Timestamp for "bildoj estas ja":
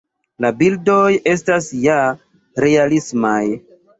0.61-1.99